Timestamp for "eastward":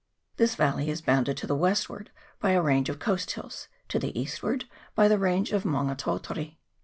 4.19-4.65